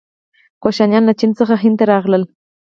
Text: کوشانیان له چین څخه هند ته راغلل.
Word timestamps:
کوشانیان 0.63 1.03
له 1.09 1.13
چین 1.19 1.31
څخه 1.39 1.53
هند 1.63 1.75
ته 1.79 1.83
راغلل. 1.91 2.23